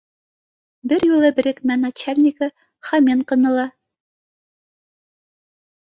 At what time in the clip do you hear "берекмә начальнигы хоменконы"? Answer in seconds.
1.39-3.55